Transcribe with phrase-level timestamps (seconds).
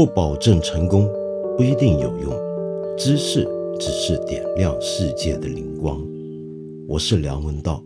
[0.00, 1.06] 不保证成功，
[1.58, 2.32] 不一定有用。
[2.96, 3.46] 知识
[3.78, 6.02] 只是点亮世界的灵光。
[6.88, 7.84] 我是梁文道。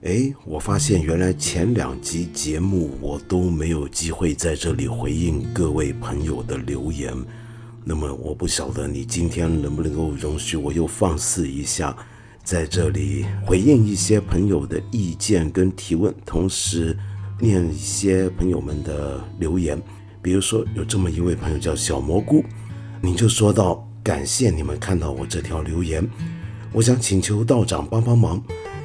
[0.00, 7.14] 哎，我发现原来前两集节目我都没有机会在这里回应各位朋友的留言。
[7.84, 11.94] 那么我不晓得你今天能不能够容许我又放肆一下。
[12.42, 16.96] 在这里回应一些朋友的意见跟提问，同时
[17.38, 19.80] 念一些朋友们的留言。
[20.22, 22.44] 比如说，有这么一位朋友叫小蘑菇，
[23.00, 26.06] 你就说到感谢你们看到我这条留言，
[26.72, 28.42] 我想请求道长帮帮忙。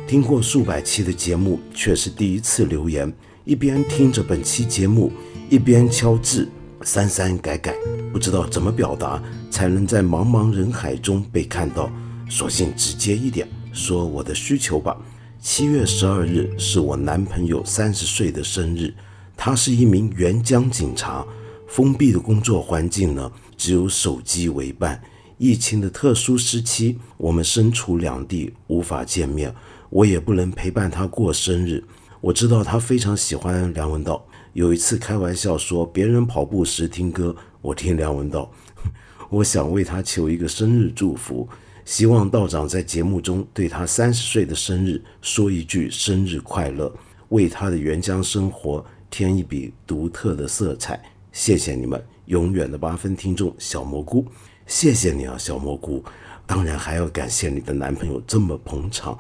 [0.08, 3.12] 听过数百期的节目，却是第一次留言，
[3.44, 5.12] 一边听着本期节目，
[5.50, 6.48] 一边敲字，
[6.84, 7.76] 删删改改，
[8.14, 11.92] 不知道怎么表达才能在茫茫人海中被看到。
[12.30, 14.98] 索性直接一点说我的需求吧。
[15.40, 18.94] 七月十二日是我男朋友三十岁的生日，
[19.38, 21.26] 他是一名援疆警察。
[21.68, 25.02] 封闭的工作环境呢，只有手机为伴。
[25.38, 29.54] 疫情的特殊时期，我们身处两地，无法见面，
[29.90, 31.84] 我也不能陪伴他过生日。
[32.22, 38.50] 我知道他非常喜欢梁文道，有一次开玩笑说，别人跑步时听歌，我听梁文道。
[39.30, 41.48] 我想为他求一个生日祝福。
[41.86, 46.92] 希望道长在节目中对他三十岁的生日说一句生日快乐，
[47.30, 51.00] 为他的援疆生活添一笔独特的色彩。
[51.32, 54.26] 谢谢你们，永远的八分听众小蘑菇，
[54.66, 56.04] 谢谢你啊，小蘑菇。
[56.48, 59.18] 当然还要感谢你的男朋友这么捧场。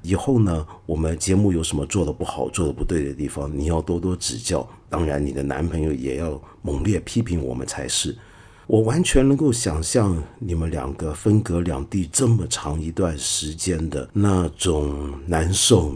[0.00, 4.66] 以后呢，我们节目有什么做的不好、做的不对的地方，你要多多指教。
[4.88, 8.16] 当然，你的男朋友也要猛烈批评我们才是。
[8.66, 15.94] 我完全能够想象你们两个分隔两地这么长一段时间的那种难受，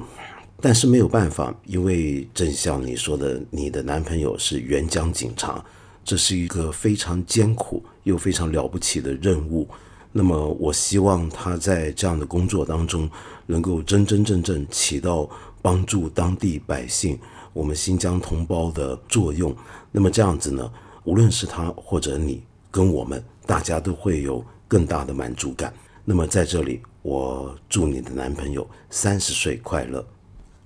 [0.60, 5.64] 但是没有办法，因为正像你说的，你的男朋友是援疆警察，
[6.04, 9.66] 这是一个非常艰苦又非常了不起的任务。
[10.12, 13.10] 那么，我希望他在这样的工作当中，
[13.46, 15.28] 能够真真正正起到
[15.60, 17.18] 帮助当地百姓、
[17.52, 19.52] 我们新疆同胞的作用。
[19.90, 20.70] 那么这样子呢，
[21.02, 22.40] 无论是他或者你。
[22.70, 25.72] 跟我们大家都会有更大的满足感。
[26.04, 30.04] 那么在这里，我祝你的男朋友三十岁快乐。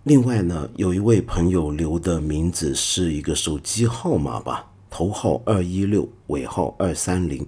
[0.04, 7.46] 另外呢，有一位朋友留的名字是一个手机号码吧，头号二一六，尾号二三零。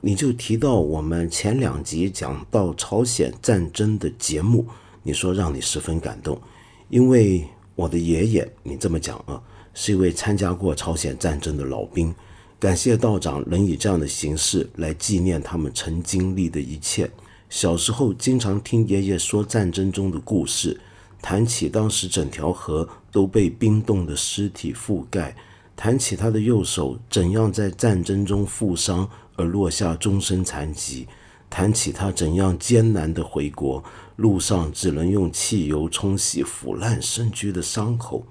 [0.00, 4.66] 你就提到我们前两集讲到朝鲜战争的节目，
[5.02, 6.40] 你说让你十分感动，
[6.88, 9.42] 因为我的爷爷，你这么讲啊，
[9.74, 12.14] 是一位参加过朝鲜战争的老兵。
[12.60, 17.08] 感谢道长能以这样的形式来纪念他们曾经历的一切。
[17.48, 20.80] 小时候经常听爷爷说战争中的故事，
[21.22, 25.36] 谈起当时整条河都被冰冻的尸体覆盖，
[25.76, 31.06] 谈起他的右手怎样在战争中负伤而落下终身残疾，
[31.48, 33.82] 谈起他怎样艰难的回国，
[34.16, 38.26] 路上只能用汽油冲洗腐烂身躯的伤口。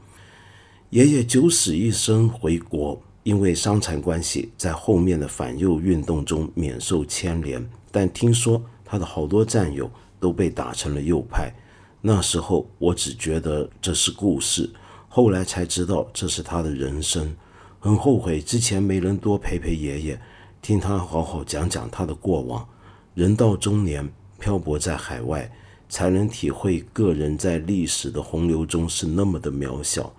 [0.90, 3.02] 爷爷九死一生回国。
[3.28, 7.62] 因为伤残关系，在后面的反右运动中免受牵连，
[7.92, 11.52] 但听说他的好多战友都被打成了右派。
[12.00, 14.70] 那时候我只觉得这是故事，
[15.10, 17.36] 后来才知道这是他的人生。
[17.82, 20.22] 很后悔之前没能多陪陪爷爷，
[20.62, 22.66] 听他好好讲讲他的过往。
[23.14, 24.09] 人到中年，
[24.40, 25.52] 漂泊在海外，
[25.90, 30.14] 才能体会个人在历史的洪流中是那么的渺小。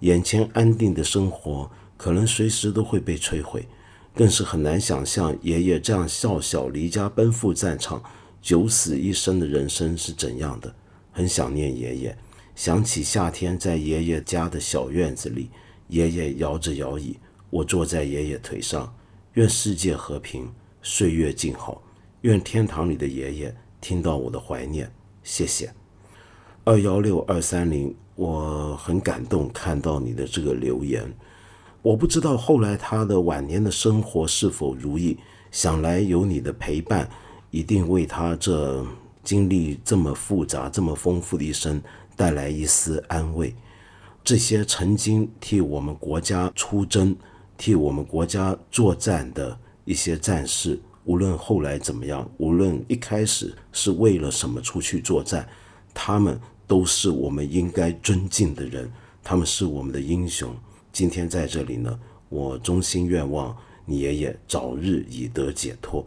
[0.00, 1.70] 眼前安定的生活。
[1.98, 3.68] 可能随时都会被摧毁，
[4.14, 8.02] 更是很难想象爷爷这样笑笑离家奔赴战场、
[8.40, 10.74] 九死一生的人生是怎样的。
[11.12, 12.16] 很想念爷爷，
[12.54, 15.50] 想起夏天在爷爷家的小院子里，
[15.88, 17.18] 爷爷摇着摇椅，
[17.50, 18.94] 我坐在爷爷腿上。
[19.34, 20.50] 愿世界和平，
[20.82, 21.82] 岁月静好。
[22.22, 24.90] 愿天堂里的爷爷听到我的怀念，
[25.22, 25.72] 谢谢。
[26.64, 31.12] 二幺六二三零，我很感动看到你的这个留言。
[31.88, 35.16] 我不知道后来他的晚年的生活是否如意，
[35.50, 37.08] 想来有你的陪伴，
[37.50, 38.84] 一定为他这
[39.24, 41.80] 经历这么复杂、这么丰富的一生
[42.14, 43.54] 带来一丝安慰。
[44.22, 47.16] 这些曾经替我们国家出征、
[47.56, 55.48] 替我们国家作战的一些战士，无论后来怎么样，无论一开始是为了什么出去作战，
[55.94, 58.92] 他们都是我们应该尊敬的人，
[59.24, 60.54] 他们是我们的英雄。
[60.92, 61.98] 今天在这里呢，
[62.28, 66.06] 我衷心愿望你爷爷早日以得解脱。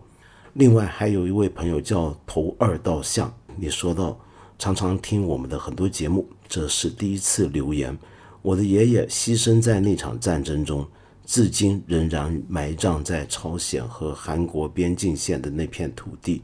[0.53, 4.19] 另外还有一位朋友叫头二道相，你说到
[4.59, 7.97] 常常听我们的很多节目，这是第一次留言。
[8.41, 10.85] 我的爷爷牺牲在那场战争中，
[11.25, 16.41] 至今仍然埋葬在朝鲜和韩国边境线的那片土地。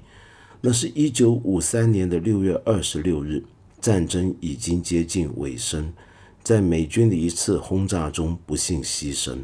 [0.62, 3.44] 那是一九五三年的六月二十六日，
[3.82, 5.92] 战争已经接近尾声，
[6.48, 9.38] 在美军的一次轰炸中不幸牺牲。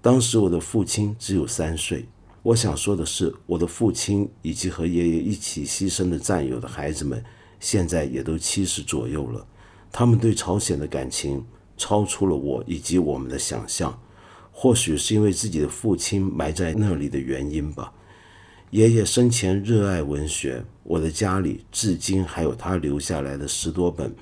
[0.00, 2.06] 当时我的父亲只有三岁。
[2.44, 7.20] 我想说的是，我的父亲以及和爷爷一起牺牲的战友的孩子们，
[7.58, 9.44] 现在也都七十左右了。
[9.90, 11.44] 他们对朝鲜的感情
[11.76, 14.00] 超出了我以及我们的想象。
[14.52, 17.92] 或许是因为自己的父亲埋在那里的原因吧。
[18.70, 24.14] 爷爷生前热爱文学，我的家里至今还有他留下来的十多本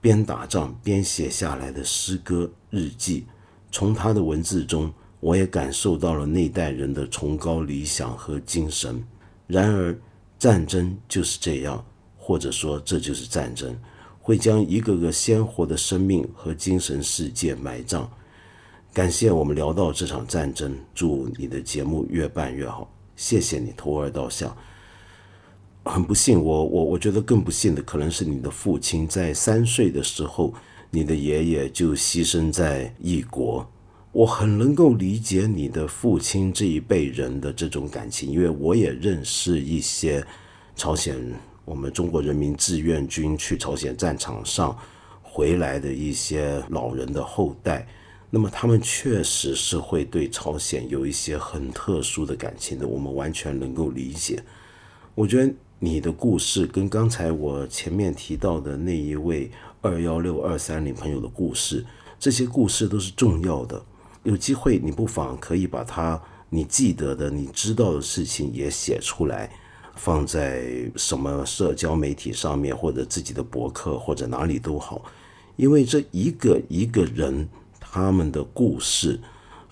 [0.00, 3.26] 边打仗边写下来的诗歌日记。
[3.70, 4.92] 从他的文字中。
[5.20, 9.04] 我也感受到了那代人的崇高理想和精神。
[9.48, 9.98] 然而，
[10.38, 11.84] 战争就是这样，
[12.16, 13.76] 或者说这就是战争，
[14.20, 18.08] 会将一个个鲜活的生命和精神世界埋葬。
[18.92, 22.88] 感谢我们聊到这场战争，祝你的节目越办越好。
[23.16, 24.56] 谢谢你投而道下。
[25.88, 30.52] 很不幸，我我我觉得更不幸的可能是你的父亲在三岁的时候，
[30.90, 33.66] 你的爷爷就牺牲在异国。
[34.12, 40.24] 我很能够理解你的父亲这一辈人的这种感情，因为我也认识一些
[40.74, 41.16] 朝鲜
[41.64, 44.76] 我们中国人民志愿军去朝鲜战场上
[45.22, 47.86] 回来的一些老人的后代，
[48.30, 54.42] 那么他们确实是会对朝鲜有一些很特殊的感情的，我们完全能够理解。
[55.14, 59.48] 我觉得你的故事跟刚才我前面提到的那一位
[59.80, 61.86] 二幺六二三零朋友的故事，
[62.18, 63.80] 这些故事都是重要的。
[64.24, 66.20] 有机会，你不妨可以把它
[66.50, 69.48] 你记得的、你知道的事情也写出来，
[69.94, 75.04] 放在什么社交媒体上面，或者自己的博客，或者哪里都好。
[75.54, 77.48] 因为这一个一个人
[77.78, 79.20] 他们的故事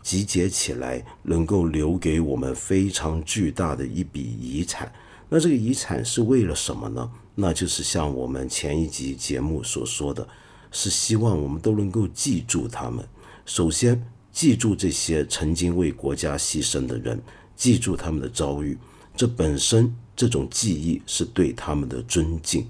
[0.03, 4.93] 集结起来，能够留给我们非常巨大的一笔遗产。
[5.29, 7.11] 那这个遗产是为了什么呢？
[7.35, 10.27] 那就是像我们前一集节目所说的，
[10.71, 13.07] 是希望我们都能够记住他们。
[13.45, 14.07] 首先。
[14.37, 17.19] 记住这些曾经为国家牺牲的人，
[17.55, 18.77] 记住他们的遭遇，
[19.17, 22.67] 这本身这种记忆是对他们的尊敬。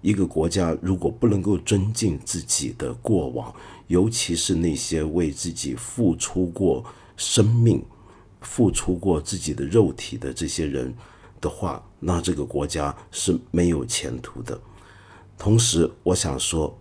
[0.00, 3.52] 一个国家如果不能够尊敬自己的过往，
[3.88, 6.84] 尤其是那些为自己付出过
[7.16, 7.84] 生命、
[8.40, 10.94] 付出过自己的肉体的这些人
[11.40, 14.58] 的话，那这个国家是没有前途的。
[15.36, 16.76] 同时，我想说。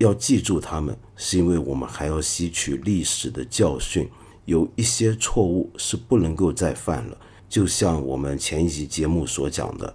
[0.00, 4.08] 要记住他们，是因为我们还要吸取历史的教训，
[4.46, 7.18] 有一些错误是不能够再犯了。
[7.50, 9.94] 就像我们前一集节目所讲的，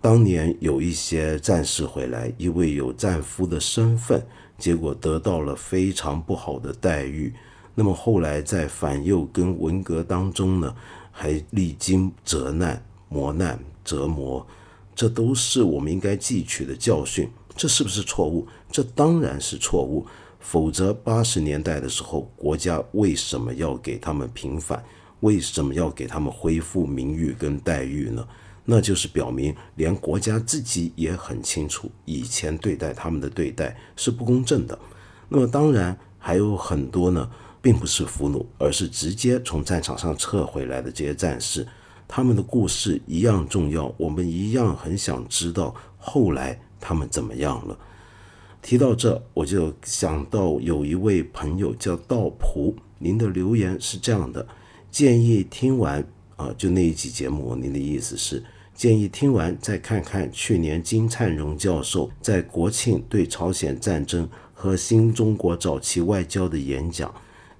[0.00, 4.26] 当年有一些战士回来，因为有战俘的身份，
[4.58, 7.32] 结果得到了非常不好的待遇。
[7.76, 10.74] 那么后来在反右跟文革当中呢，
[11.12, 12.84] 还历经折难、
[13.14, 14.44] 磨难、折磨，
[14.92, 17.30] 这都是我们应该汲取的教训。
[17.56, 18.44] 这是不是错误？
[18.72, 20.04] 这当然是错误。
[20.40, 24.84] 否则，八十年代的时候，国家为什么要给他们平反？
[25.20, 28.26] 为什么要给他们恢复名誉跟待遇呢？
[28.64, 34.76] 那就是表明，连国家自己也很清楚，以前对待他们的对待是不公正的。
[35.28, 37.30] 那么，当然还有很多呢，
[37.62, 41.66] 并不是俘虏，而是直接从战场上撤回来的这些战士，
[42.08, 43.94] 他们的故事一样重要。
[43.96, 46.60] 我们一样很想知道后来。
[46.86, 47.78] 他们怎么样了？
[48.60, 54.46] 提到这，我就想到有一位朋友叫道普，您的留言是这样的：
[54.90, 56.06] 建议听完
[56.36, 58.44] 啊，就那一集节目，您的意思是
[58.74, 67.10] 建议听完再看看去年金灿荣教授在国庆对朝鲜战争和新中国早期外交的演讲。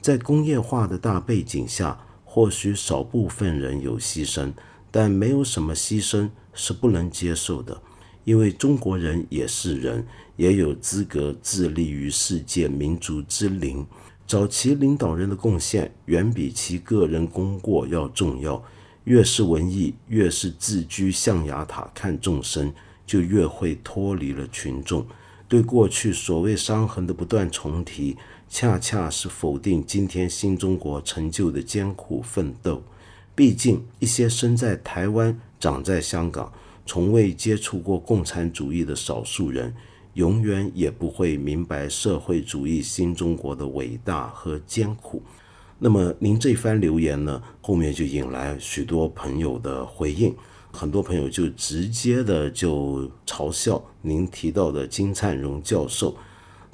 [0.02, 1.98] 在工业化的大背景下，
[2.34, 4.52] 或许少部分人有牺牲，
[4.90, 7.80] 但没有什么牺牲是不能接受的。
[8.24, 13.86] 因为中国人也是人，也有资格自立于世界民族之林。
[14.26, 18.60] 早期领导人的贡献远比其个人功过要重要。
[19.04, 22.74] 越是文艺，越是自居象牙塔看众生，
[23.06, 25.06] 就越会脱离了群众。
[25.46, 28.16] 对过去所谓伤痕的不断重提，
[28.48, 32.82] 恰恰是否定今天新中国成就的艰苦奋斗。
[33.34, 36.52] 毕竟，一些生在台湾、长在香港。
[36.86, 39.74] 从未接触过共产主义的少数人，
[40.12, 45.22] 永远也不会明白社会主义新中国的伟大和艰苦。
[45.78, 47.42] 那么，您这番留言呢？
[47.62, 50.34] 后面就引来许多朋友的回应。
[50.70, 56.14] 很多朋友就直接的就嘲笑您提到的金灿荣教授。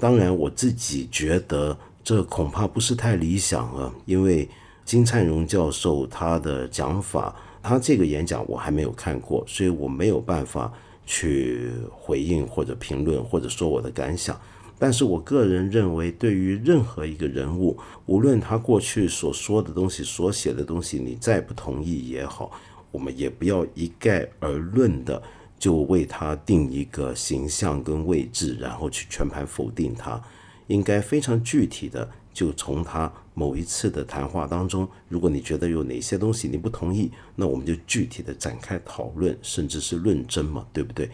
[0.01, 4.49] 当然，我自己觉得这恐怕不是太理想啊，因为
[4.83, 10.73] 金灿荣教授他的讲法，他这个演讲我还没有看过，所以我没有办法
[11.05, 14.35] 去回应或者评论或者说我的感想。
[14.79, 17.77] 但是我个人认为，对于任何一个人物，
[18.07, 22.51] 无论他过去所说的东西、所写的东西，你再不同意也好。
[22.89, 25.21] 我们也不要一概而论的
[25.61, 30.19] 就为他定一个形象跟位置，然后去全盘否定他。
[30.65, 41.07] 应该非常具体的，就从他某一次的谈话当中，如果你觉得有哪些东西你不同意，那我们就具体的展开讨论，甚至是论争嘛，对不对？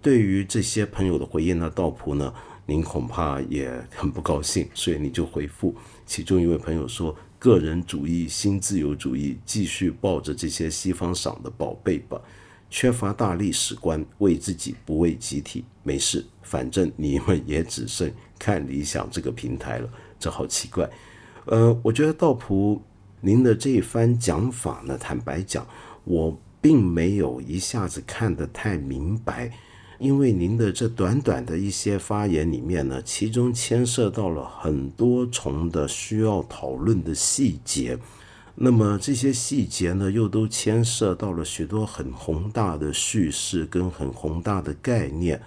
[0.00, 2.32] 对于这些朋友的回应呢，道普呢，
[2.66, 5.74] 您恐怕也很不高兴，所以你就回复
[6.06, 7.12] 其中一位朋友说。
[7.40, 12.20] 个人主义、新自由主义，继续抱着这些西方赏的宝贝吧。
[12.70, 19.88] 缺乏大历史观，为自己不为集体，没事，反正你们也只剩看理想这个平台了。
[20.18, 20.88] 这好奇怪。
[21.46, 22.82] 呃，我觉得道普
[23.20, 25.66] 您的这一番讲法呢，坦白讲，
[26.04, 29.50] 我并没有一下子看得太明白。
[29.98, 37.98] 因为您的这短短的一些发言里面呢，其中牵涉到了很多重的需要讨论的细节，
[38.60, 45.40] 那么这些细节呢，又都牵涉到了许多很宏大的叙事跟很宏大的概念。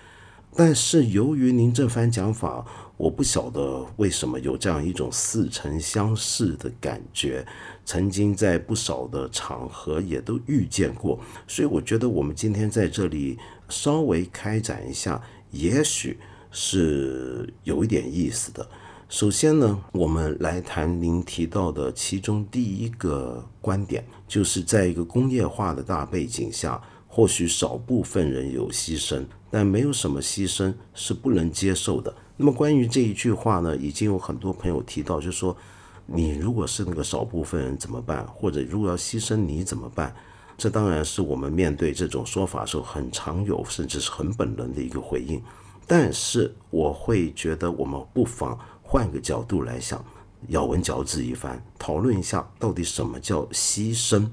[0.55, 2.65] 但是由于您这番讲法，
[2.97, 7.45] 我不晓得为什么有这样一种似曾相识的感觉，
[7.85, 13.37] 曾经在不少的场合也都遇见过，所以我觉得我们今天在这里。
[13.69, 16.19] 稍微开展一下，也许
[16.51, 18.69] 是有一点意思的。
[19.11, 32.15] 首先呢，我们来谈您提到的其中第一个观点，就是在一个工业化的大背景下，或许少部分人有牺牲，但没有什么牺牲是不能接受的。
[32.37, 35.57] 那么关于这一句话呢，已经有很多朋友提到，就是说，
[36.05, 38.25] 你如果是那个少部分人怎么办？
[38.27, 40.15] 或者如果要牺牲你怎么办？
[40.57, 45.43] 这当然是我们面对这种说法时候很常有，甚至是很本能的一个回应。
[45.85, 48.57] 但是我会觉得，我们不妨
[48.91, 50.03] 换个角度来想，
[50.49, 54.29] 咬文嚼字一番，讨论一下到底什么叫牺牲。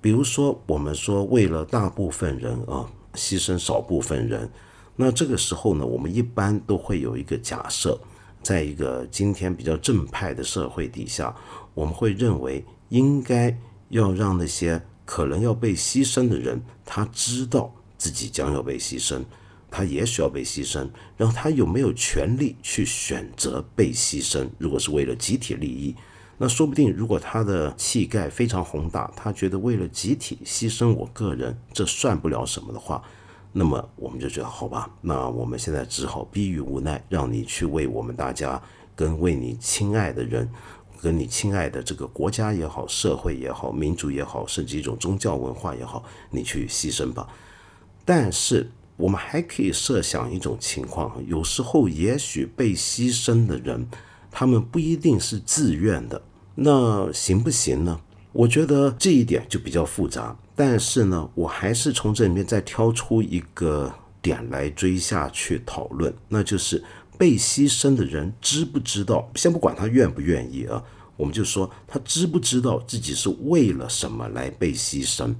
[0.00, 4.48] 比如说，我们说为了大部分人啊，牺牲少部分人，
[4.94, 7.98] 那这个时候呢，我们一般都会有一个假设，
[8.44, 11.34] 在一个今天比较正派的社会底下，
[11.74, 14.80] 我们会认为应该要让那些。
[15.04, 19.20] 可能要被牺牲的人，他知道自己将要被牺牲，
[19.70, 24.48] 他也许要被牺牲，然后他有没有权利去选择被牺牲？
[24.58, 25.94] 如果是为了集体利益，
[26.38, 33.02] 那说不定如果他的气概非常宏大，他觉得为了集体牺牲我个人，这算不了什么的话，
[33.52, 38.60] 那么我们就觉得好吧，那我们现在只好逼于无奈，让你去为我们大家
[38.96, 40.50] 跟为你亲爱的人。
[41.02, 47.26] 跟你亲爱的这个国家也好，社会也好，民族也好，甚至一种宗教文化也好，你去牺牲吧。
[48.04, 48.70] 但是
[49.00, 53.88] 我们还可以设想一种情况，有时候也许被牺牲的人，
[54.30, 56.22] 他们不一定是自愿的，
[56.54, 58.00] 那行不行呢？
[58.32, 60.36] 我觉得这一点就比较复杂。
[60.54, 66.84] 但是呢，我还是从这里面再挑出一个点来追下去讨论，那就是。
[67.20, 69.30] 被牺牲的人知不知道？
[69.34, 70.82] 先不管他愿不愿意啊，
[71.18, 75.34] 我们就说他知不知道自己是为了什么来被牺牲？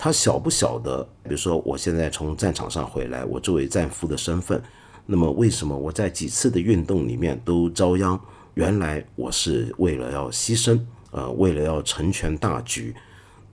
[0.00, 1.02] 他晓不晓得？
[1.24, 4.62] 比如说，我现在从战场上回来，我作为战俘的身份，
[5.06, 8.16] 那么为什么我在几次的运动里面都遭殃？
[8.54, 10.78] 原来我是为了要牺牲，
[11.10, 12.94] 呃，为了要成全大局，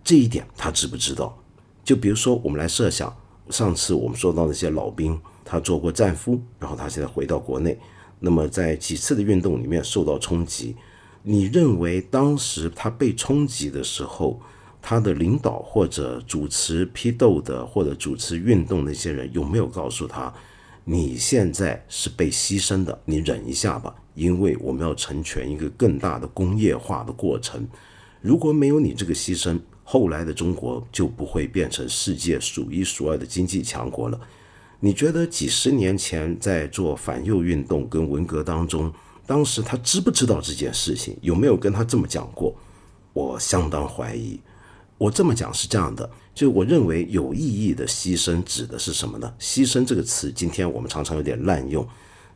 [0.04, 1.36] 这一点他知不知道？
[1.84, 3.12] 就比如说，我们来设想，
[3.50, 5.20] 上次我们说到那些老兵。
[5.48, 7.80] 他做过战俘，然后他现在回到国内，
[8.20, 10.76] 那么在几次的运动里面受到冲击。
[11.22, 14.40] 你认为当时他被冲击的时候，
[14.88, 20.32] 他的领导或者主持批斗的或者主持运动那些人有没有告诉他，
[20.84, 27.68] 你现在是被牺牲的，你忍一下吧，因为我们要成全一个更大的工业化的过程。
[28.22, 34.22] 如果没有你这个牺牲，后来的中国就不会变成世界数一数二的经济强国了。
[34.80, 38.94] 你觉得几十年前在做反右运动跟文革当中，
[39.26, 41.18] 当时他知不知道这件事情？
[41.22, 42.56] 有没有跟他这么讲过？
[43.14, 44.40] 我相当怀疑。
[44.98, 49.34] 我这么讲是这样的，就我认为有意义的牺牲指的是什么呢？
[49.40, 51.86] 牺牲这个词，今天我们常常有点滥用，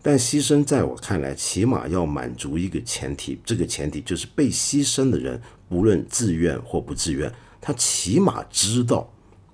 [0.01, 9.10] 但牺牲在我看来，起码要满足一个前提，这个前提就是被牺牲的人，无论自愿或不自愿，他起码知道。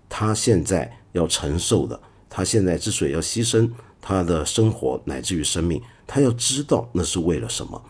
[0.08, 3.70] 他现在要承受的，他现在之所以要牺牲
[4.00, 7.84] 他的生活乃至于生命，他要知道那是为了什么。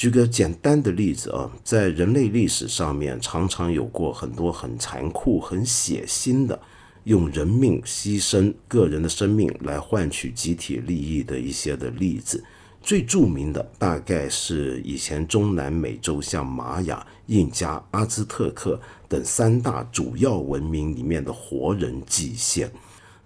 [0.00, 6.58] 举个简单的例子啊，在人类历史上面，常常有过很多很残酷、很血腥的，
[7.04, 12.42] 用人命牺牲个人的生命来换取集体利益的一些的例子。
[12.80, 22.72] 最著名的大概是以前中南美洲像玛雅、印加、阿兹特克等三大主要文明里面的活人祭献。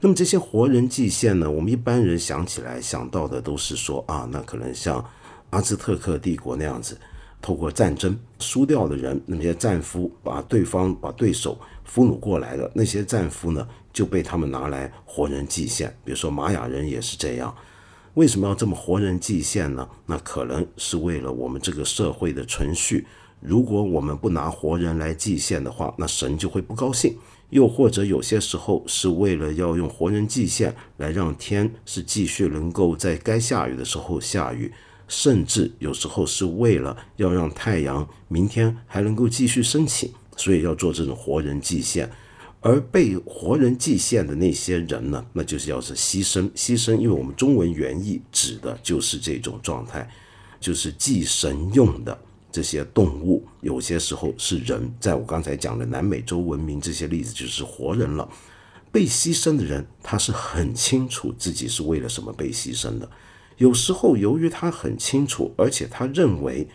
[0.01, 5.03] 那么这些活人祭献呢，我们一般人想起来想到的都是说啊，那可能像
[5.55, 6.99] 阿兹特克帝国那样子，
[7.41, 15.97] 透过战争输掉的人，那些战俘把对方把对手俘虏过来了，那些战俘呢就被他们拿来活人祭献。
[16.05, 17.55] 比如说玛雅人也是这样。
[18.15, 19.89] 为什么要这么活人祭献呢？
[20.07, 23.07] 那可能是为了我们这个社会的存续。
[23.39, 27.17] 如果我们不拿活人来祭献的话，那神就会不高兴。
[27.51, 34.73] 又或者有些时候是为了要用活人祭献来让天是继续能够在该下雨的时候下雨，
[35.17, 42.11] 甚至有时候是为了要让太阳明天还能够继续升起，所以要做这种活人祭献。
[42.61, 50.11] 而被活人祭献的那些人呢，那就是要是牺牲，牺牲，因为我们中文原意指的就是这种状态，
[50.59, 52.19] 就是祭神用的
[52.51, 58.29] 这些动物，有些时候是人，在我刚才讲的南美洲文明这些例子就是活人了。
[58.91, 63.09] 被牺牲的人，他是很清楚自己是为了什么被牺牲的。
[63.57, 66.69] 有时候由于他很清楚，而且他认为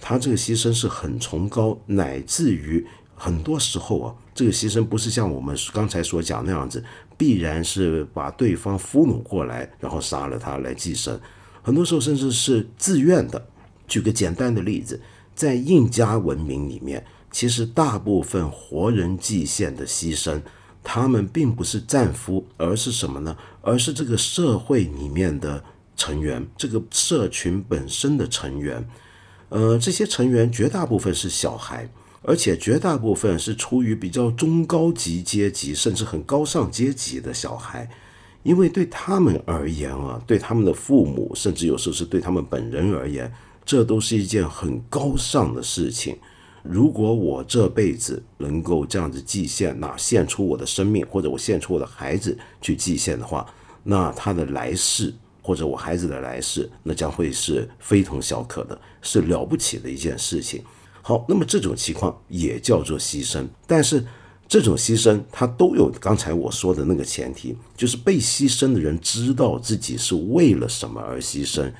[0.00, 2.86] 他这个牺牲是很崇高，乃至于。
[3.18, 6.84] 很多时候啊，这个牺牲不是像我们刚才所讲那样子，
[7.16, 11.18] 必然是把对方俘虏过来，然后杀了他来祭神。
[11.62, 13.42] 很多时候甚至是自愿的。
[13.88, 15.00] 举个简单的例子，
[15.34, 20.42] 在印加文明里面，其实大部分活人祭献的牺牲，
[20.84, 23.34] 他们并不是战俘，而是什么呢？
[23.62, 25.64] 而是这个社会里面的
[25.96, 28.86] 成员，这个社群本身的成员。
[29.48, 31.88] 呃，这些成员绝大部分是小孩。
[32.28, 37.88] 而且绝大部分是出于比较中高级阶级，甚至很高尚阶级的小孩，
[38.42, 43.32] 因为对他们而言啊，对他们的父母，甚至有时候是对他们本人而言，
[43.64, 46.18] 这都是一件很高尚的事情。
[46.64, 53.46] 如果我这辈子能够这样子祭献，那献出我的生命，或者我献出我的孩子去祭献的话，
[53.84, 55.14] 那他的来世，
[55.46, 60.60] 或者我孩子的来世，那将会是非同小可的，是了不起的一件事情。
[61.02, 64.04] 好，那么这种情况也叫做牺牲，但是
[64.48, 71.72] 这种牺牲它都有刚才我说的那个前提，就是被牺牲的人知道自己是为了什么而牺牲。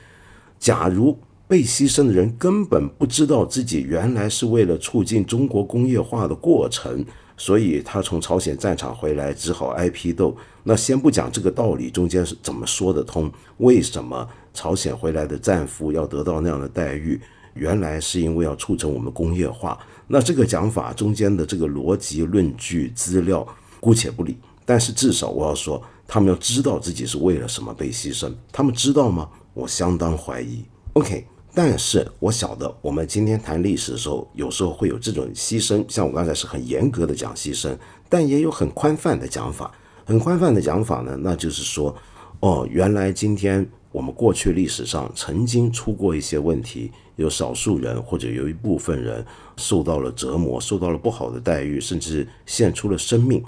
[0.61, 7.05] 假如被牺牲的人根本不知道自己原来是为了促进中国工业化的过程，
[7.37, 10.37] 所以他从朝鲜战场回来只好挨批斗。
[10.69, 17.21] 那先不讲这个道理中间是怎么说得通，为什么朝鲜回来的战俘要得到那样的待遇？
[17.55, 23.47] 原来是因为要促成我们工业化，那这个讲法中间的这个逻辑论据资料
[23.79, 29.29] 姑且不理，但是至少我要说，他们要知道自己是为了什么被牺牲，他们知道吗？
[29.55, 30.65] 我相当怀疑。
[30.95, 31.25] OK，
[31.55, 37.75] 但是我晓得，我们今天谈历史的时候，有时候会有这种牺牲，像我刚才是很严格的讲牺牲，
[38.09, 39.73] 但也有很宽泛的讲法。
[40.07, 41.95] 很宽泛的讲法呢，那就是说，
[42.41, 46.91] 哦，原来今天我们过去历史上曾经出过一些问题。
[47.17, 49.25] 有少数人或者有一部分人
[49.57, 53.43] 受到了折磨，受到了不好的待遇，甚至献出了生命。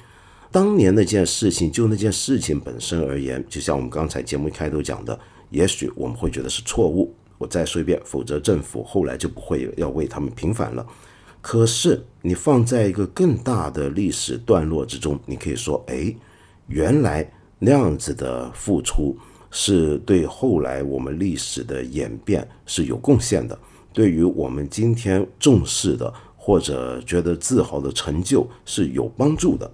[0.51, 7.15] 当年那件事情，就那件事情本身而言，就像我们刚才节目开头讲的，也许我们会觉得是错误。
[7.37, 10.87] 我再说一遍，否则政府后来就不会要为他们平反了。
[11.43, 16.17] 可是你放在一个更大的历史段落之中，你可以说，哎，
[16.69, 17.29] 原来
[17.59, 19.17] 那样子的付出。
[19.51, 23.59] 是对后来我们历史的演变是有贡献的，
[23.95, 29.71] 对于我们今天重视的或者觉得自豪的成就是有帮助的。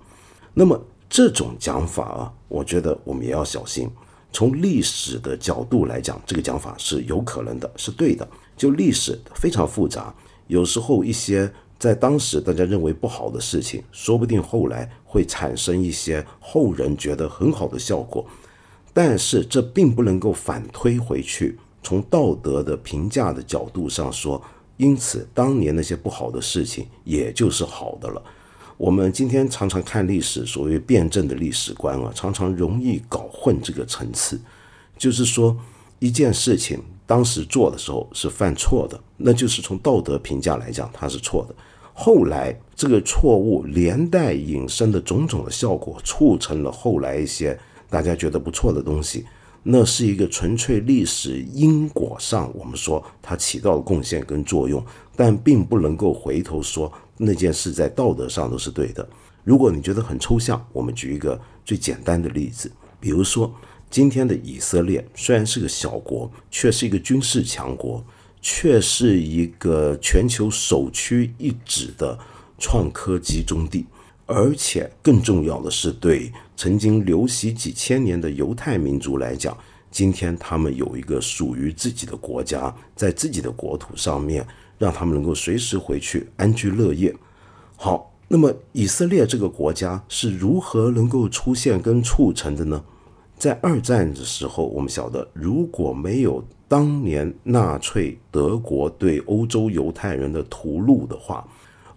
[0.54, 0.80] 那么
[1.10, 3.90] 这种讲法啊，我觉得我们也要小心。
[4.32, 8.26] 从历史的角度来讲，这个讲法是有可能的，是对的。
[8.56, 10.14] 就历史非常复杂，
[10.46, 11.52] 有时候一些
[11.84, 18.24] 在当时大家认为不好的事情，说不定后来会产生一些后人觉得很好的效果。
[18.94, 24.42] 但是这并不能够反推回去，从道德的评价的角度上说，
[24.78, 28.22] 因此当年那些不好的事情也就是好的了。
[28.78, 34.40] 我们今天常常看历史，所谓辩证的历史观啊，常常容易搞混这个层次。
[34.96, 35.54] 就是说，
[35.98, 41.54] 一件事情当时做的时候是犯错的，那就是从道德评价来讲它是错的。
[41.96, 49.24] 后来这个错误连带引申的种种的效果，促成了后来一些大家觉得不错的东西。
[49.62, 54.84] 那是一个纯粹历史因果上，我们说它起到了贡献跟作用，
[55.16, 59.08] 但并不能够回头说那件事在道德上都是对的。
[59.42, 63.50] 如果你觉得很抽象，我们举一个最简单的例子，比如说
[63.88, 68.04] 今天的以色列虽然是个小国，却是一个军事强国，
[68.46, 72.18] 却是一个全球首屈一指的
[72.58, 73.86] 创科集中地。
[74.26, 79.56] 而且更重要的是，对曾经流徙几千年的犹太民族来讲，
[79.90, 84.46] 今天他们有一个属于自己的国家，在自己的国土上面，
[84.78, 87.14] 让他们能够随时回去安居乐业。
[87.76, 92.84] 好，那么以色列这个国家是如何能够出现跟促成的呢？
[93.38, 96.42] 在二战的时候，我们晓得，如果没有
[96.74, 101.46] 当年纳粹德国对欧洲犹太人的屠戮的话，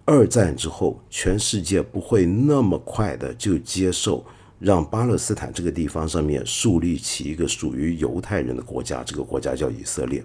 [0.04, 4.24] 二战之后，全世界不会那么快的就接受
[4.60, 10.24] 让巴勒斯坦这个地方上面树立起一个属于犹太人的国家，这个国家叫以色列。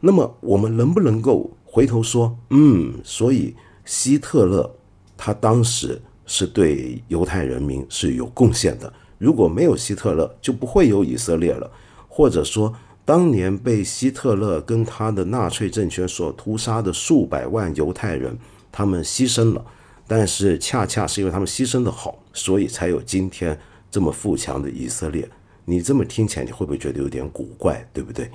[0.00, 3.54] 那么，我们能不能够回头说，嗯，所以
[3.84, 4.68] 希特勒
[5.16, 8.92] 他当时是对犹太人民是有贡献的。
[9.18, 11.70] 如果没有希特勒，就不会有以色列了。
[12.08, 12.72] 或者说，
[13.04, 18.38] 当年被希特勒跟他的纳粹政权所屠杀的数百万犹太人。
[18.72, 19.64] 他们牺牲了，
[20.04, 23.56] 但是恰恰是因为他们牺牲的好，所以才有今天
[23.88, 25.28] 这么富强的以色列。
[25.64, 28.28] 你这么听起来，你会不会觉得有点古怪，对不对？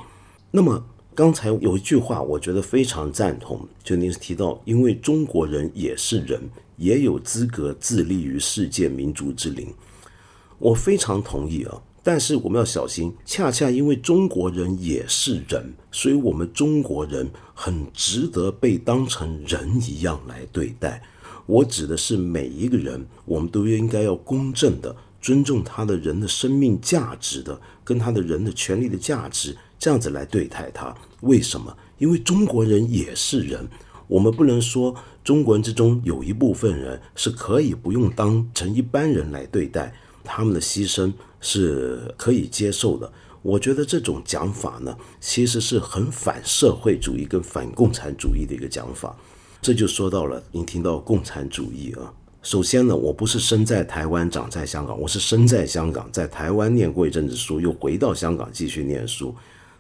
[0.50, 0.82] 那么
[1.14, 6.42] 刚才有一句话，我觉得非常赞同，就您提到，因为中国人也是人，
[6.78, 9.68] 也有资格自立于世界民族之林。
[10.58, 11.82] 我非常同意啊。
[12.02, 21.02] 但是我们要小心，恰恰因为中国人也是人，所以我们中国人很值得被当成人一样来对待。
[21.46, 30.96] 我指的是每一个人，我们都应该要公正的尊重他的人的生命价值的，跟他的人的权利的价值这样子来对待他。
[31.22, 31.76] 为什么？
[31.98, 33.68] 因为中国人也是人，
[34.08, 39.94] 我们不能说中国人之中有一部分人是可以不用当成一般人来对待。
[40.24, 43.12] 他们的牺牲是可以接受的。
[43.42, 49.16] 我觉得这种讲法呢，其实是很反社会主义跟反共产主义的一个讲法。
[49.62, 52.14] 这就说到了，您听到共产主义啊。
[52.42, 59.36] 首先呢，我不是生在台湾长在香港，我是生在香港，在台湾念过一阵子书，又回到香港继续念书。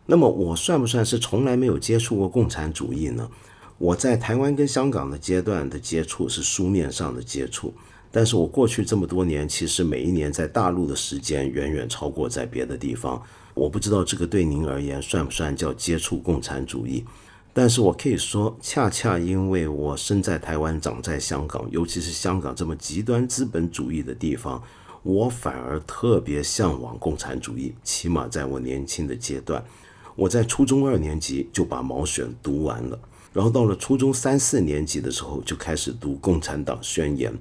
[0.05, 3.29] 那么我算不算是从来没有接触过共产主义呢？
[3.77, 7.73] 我在台湾跟香港的阶段的接触是书面上的接触。
[8.11, 13.21] 但是我过去这么多年，其实每一年在大陆的时间远远超过在别的地方。
[13.53, 17.05] 我不知道这个对您而言算不算叫接触共产主义？
[17.53, 24.63] 但是我可以说，恰恰因为我生在台湾，长在香港，尤其是香港这么极端资本主义的地方，
[25.03, 27.73] 我反而特别向往共产主义。
[27.83, 29.63] 起码在我年轻的阶段，
[30.15, 32.97] 我在初中二年级就把《毛选》读完了，
[33.33, 37.31] 然后到了初中三四年级的时候，就开始读《共产党宣言》。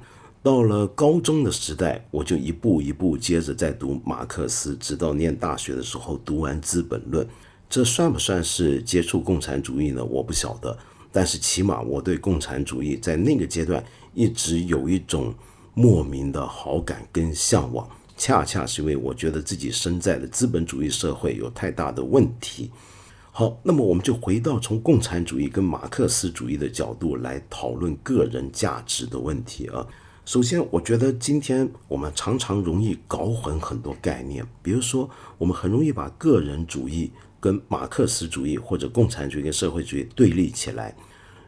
[0.43, 7.27] 到了高中的时代，我就一步一步接着在读马克思，直到念大学的时候读完《资本论》，
[7.69, 10.03] 这算不算是接触共产主义呢？
[10.05, 10.79] 我不晓得，
[11.11, 15.35] 但是起码我对共产主义在那个阶段一直有一种
[15.75, 22.71] 莫名的好感跟向往，恰恰是因为我觉得自己身在的资本主义社会有太大的问题。
[23.33, 29.87] 好，那么我们就回到从共产主义跟马克思主义的角度来讨论个人价值的问题啊。
[30.29, 37.11] 首先，我觉得今天我们常常容易搞混很多概念，比如说，我们很容易把个人主义
[37.41, 40.95] 跟马克思主义或者共产主义跟社会主义对立起来，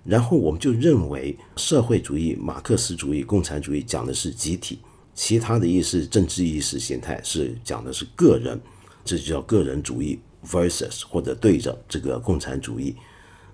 [0.02, 4.78] 然后我们就认为社会主义、马克思主义、共产主义讲的是集体，
[5.12, 8.58] 其他的意识、政治意识形态是讲的是个人，
[9.04, 12.96] 这就叫个人主义 versus 或者对着这个共产主义。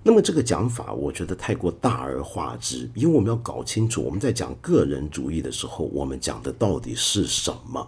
[0.08, 7.84] 那么这个讲法，我觉得太过大而化之，因为我们要搞清楚，我们在讲个人主义的时候，我们讲的到底是什么？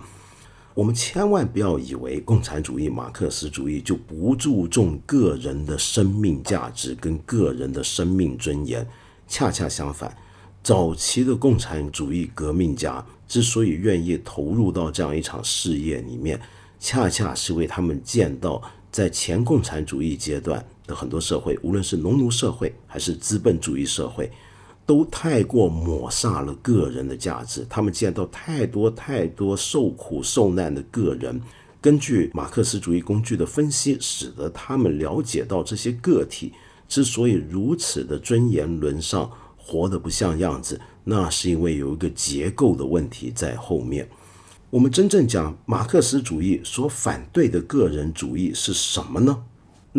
[0.74, 8.84] 我们千万不要以为共产主义、马克思主义就不注重个人的生命价值跟个人的生命尊严。
[9.28, 10.12] 恰恰相反，
[10.60, 16.40] 早期的共产主义革命家之所以愿意投入到这样一场事业里面，
[16.80, 20.66] 恰恰是为他们见到在前共产主义阶段。
[20.88, 24.28] 的很多社会，无论是农奴社会还是资本主义社会，
[24.84, 27.64] 都太过抹杀了个人的价值。
[27.68, 31.40] 他们见到太多太多受苦受难的个人，
[31.80, 36.52] 根据马克思主义工具的分析，使得他们了解到这些个体
[36.88, 44.08] 之所以如此的尊严沦丧，活得不像样子，那是因为有一个结构的问题在后面。
[44.70, 49.44] 我们真正讲马克思主义所反对的个人主义是什么呢？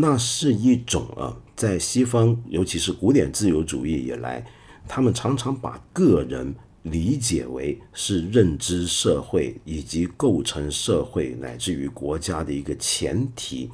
[0.02, 4.46] 那是一种啊，在西方，尤其是古典自由主义以来，
[4.88, 13.70] 他们常常把个人理解为是认知社会以及构成社会乃至于国家的一个前提。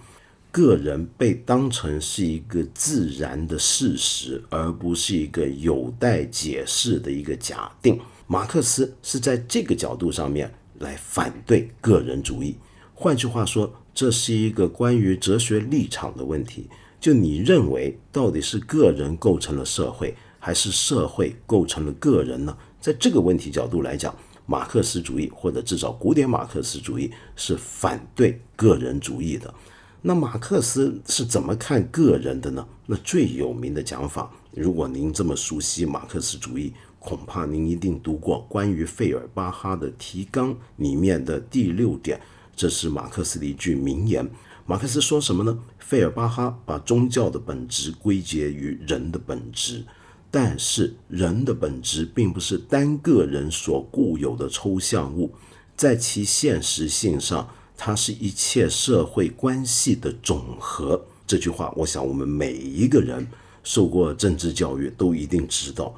[0.51, 7.99] 个人被当成是一个自然的事实，而不是一个有待解释的一个假定。
[8.25, 12.55] 马克思是在这个角度上面来反对个人主义。
[12.93, 16.69] 换句话说，这是一个关于哲学立场的问题。
[16.99, 22.55] 就你认为，到底是个人构成了社会，还是社会构成了个人呢？
[22.81, 24.13] 在这个问题角度来讲，
[24.45, 29.53] 马克思主义或者至少古典马克思主义是反对个人主义的。
[30.01, 32.67] 那马克思是怎么看个人的呢？
[32.85, 42.19] 那最有名的讲法，如果您这么熟悉马克思主义，恐怕您一定读过关于费尔巴哈的提纲里面的第六点，
[42.55, 44.29] 这是马克思的一句名言。
[44.65, 45.59] 马克思说什么呢？
[45.79, 49.83] 费尔巴哈把宗教的本质归结于人的本质，
[50.31, 55.31] 但是人的本质并不是单个人所固有的抽象物，
[55.75, 57.49] 在其现实性上。
[57.77, 61.05] 它是一切社会关系的总和。
[61.27, 63.27] 这句话，我想我们每一个人
[63.65, 65.93] 受过政治教育都一定知道。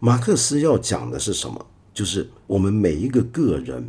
[0.00, 1.64] 马克思要讲的是什么？
[1.94, 3.88] 就是我们每一个个人，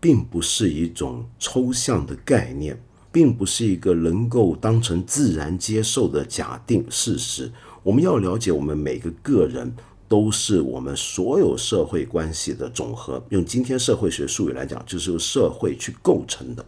[0.00, 2.80] 并不是一种抽象的概念，
[3.10, 7.50] 并不是一个能够当成自然接受的假定事实。
[7.82, 9.74] 我们要了解我们每个个人。
[10.10, 13.22] 都是我们所有社会关系的总和。
[13.28, 16.64] 用今天社会学术语来讲，就是由社会去构成的。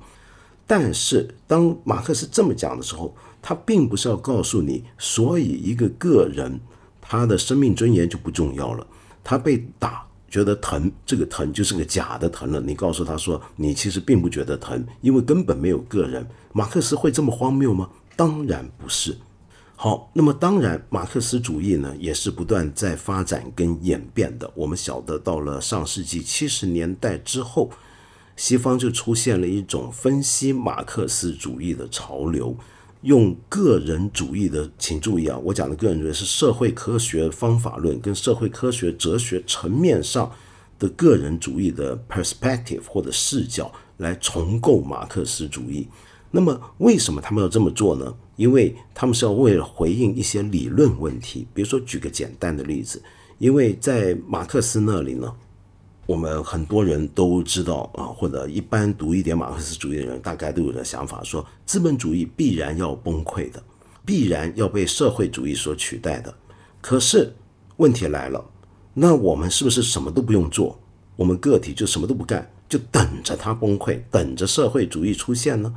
[0.67, 6.61] 但是，当马克思这么讲的时候，他并不是要告诉你，所以一个个人
[7.01, 8.87] 他的生命尊严就不重要了。
[9.25, 12.61] 他被打觉得疼，这个疼就是个假的疼了。
[12.61, 16.27] 你告诉他说，你其实并不觉得疼，因为根本没有个人。
[16.53, 17.91] 马克思会这么荒谬吗？
[18.17, 19.17] 当然不是。
[19.75, 24.51] 好，那么当然，马克思主义呢也是不断在发展跟演变的。
[24.55, 27.71] 我们晓得，到了上世纪七十年代之后，
[28.37, 32.55] 西方就出现了一种分析马克思主义的潮流，
[33.03, 40.31] 用个人主义的，请注意啊，我讲的个人主义是社会科学方法论跟社会科学哲学层面上
[40.79, 45.89] 的个人主义的 perspective 或者视角来重构马克思主义。
[46.31, 48.15] 那么，为什么他们要这么做呢？
[48.37, 51.47] 因为他们是要为了回应一些理论问题。
[51.53, 53.03] 比如说，举个简单的例子，
[53.39, 55.35] 因为在马克思那里呢，
[56.11, 63.63] 我们很多人都知道啊，或者一般读一点马克思主义的人，大概都有的想法，说资本主义必然要崩溃的，
[64.05, 66.35] 必然要被社会主义所取代的。
[66.81, 67.33] 可是
[67.77, 68.45] 问题来了，
[68.93, 70.77] 那我们是不是什么都不用做？
[71.15, 75.73] 我们个体就什么都不干，就等着它崩溃，等着社会主义出现呢？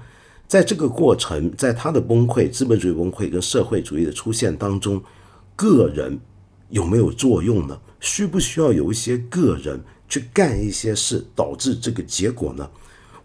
[0.48, 5.00] 在这个过程，在他的崩溃、资本主义崩溃跟社会主义的出现当中，
[5.56, 6.20] 个人
[6.70, 7.80] 有没有作用呢？
[8.00, 12.70] 需不需要有一些个人去干一些事，导致这个结果呢？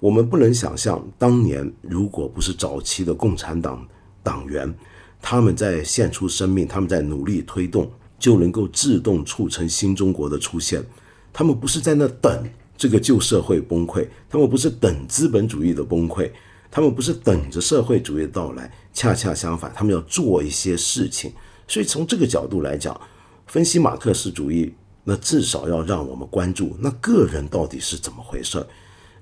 [0.00, 3.86] 我们不能想象，当年如果不是早期的共产党
[4.22, 4.72] 党员，
[5.20, 10.84] 他们在献出生命，他们在努力推动，就能够自动促成新中国的出现。
[11.32, 16.30] 他们不是在那等这个旧社会崩溃，他们不是等资本主义的崩溃。
[16.70, 21.32] 他们不是等着社会主义的到来，恰恰相反，他们要做一些事情。
[21.66, 22.98] 所以从这个角度来讲，
[23.46, 24.72] 分析马克思主义，
[25.10, 28.62] 那至少要让我们关注那个人到底是怎么回事。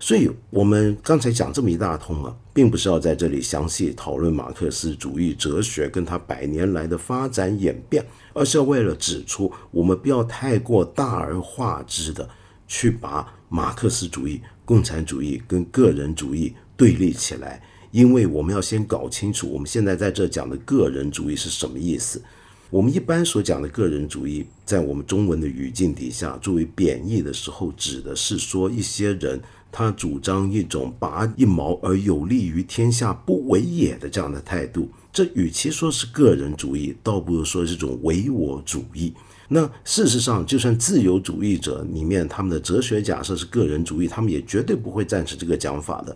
[0.01, 12.29] 所以我们刚才讲这么一大通啊，并不是要在这里详细讨论马克思主义哲学跟他百年来的发展演变，而是要为了指出，我们不要太过大而化之的
[12.66, 16.53] 去把马克思主义、共产主义跟个人主义。
[16.79, 22.22] 对立起来，因为我们要先搞清楚，我们现在在这讲的个人主义是什么意思。
[22.70, 34.88] 我们一般所讲的个人主义，在我们中文的语境底下，作为贬义的时候，指的是说一些人他主张一种拔一毛而有利于天下不为也的这样的态度。
[35.12, 39.14] 这与其说是个人主义，倒不如说是种唯我主义。
[39.48, 46.14] 那事实上，就算自由主义者里面他们的哲学假设是个人主义，他们也绝对不会赞成这个讲法的。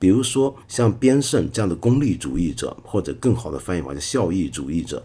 [0.00, 5.00] 比如说，像边胜这样的功利主义者，或者更好的翻译法叫效益主义者，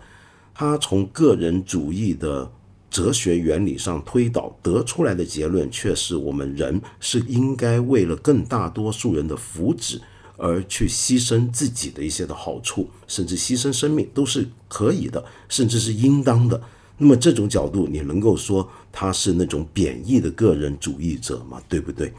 [0.60, 2.52] 他从个人主义的
[2.90, 10.00] 哲学原理上推导得出来的结论，却是我们人是应该为了更大多数人的福祉
[10.36, 16.60] 而去牺牲自己的一些的好处，甚至牺牲生命都是可以的，甚至是应当的。
[16.98, 21.62] 那么这种角度，你能够说他是那种贬义的个人主义者吗？
[21.70, 22.12] 对不对？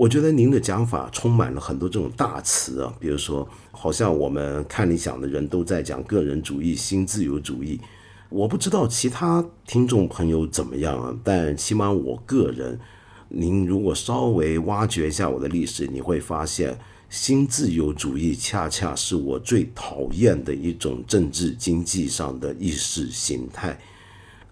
[0.00, 7.78] 我觉得您的讲法充满了很多这种大词啊，比如说，好像我们看理想的人都在讲个人主义、新自由主义。
[8.30, 12.80] 我不知道其他听众朋友怎么样啊，但起码我个人，
[13.28, 16.78] 您如果稍微挖掘一下我的历史，你会发现，
[17.10, 23.78] 新自由主义恰恰是我最讨厌的一种政治经济上的意识形态。